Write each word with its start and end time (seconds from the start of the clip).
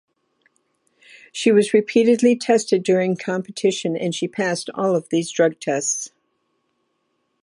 She 1.31 1.51
was 1.51 1.75
repeatedly 1.75 2.35
tested 2.35 2.81
during 2.81 3.15
competition, 3.17 3.95
and 3.95 4.15
she 4.15 4.27
passed 4.27 4.67
all 4.73 4.95
of 4.95 5.09
these 5.09 5.29
drug 5.29 5.59
tests. 5.59 6.09